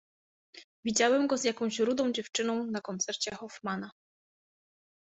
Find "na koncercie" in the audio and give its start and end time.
2.71-3.35